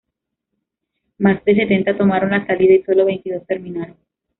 Más 1.19 1.45
de 1.45 1.53
setenta 1.53 1.95
tomaron 1.95 2.31
la 2.31 2.43
salida 2.47 2.73
y 2.73 2.81
solo 2.81 3.05
veintidós 3.05 3.45
terminaron. 3.45 3.97